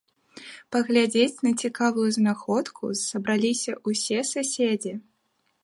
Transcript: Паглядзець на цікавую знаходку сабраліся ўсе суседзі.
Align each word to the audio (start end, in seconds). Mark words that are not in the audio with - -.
Паглядзець 0.75 1.43
на 1.47 1.51
цікавую 1.65 2.07
знаходку 2.17 2.85
сабраліся 3.03 3.71
ўсе 3.93 4.19
суседзі. 4.33 4.93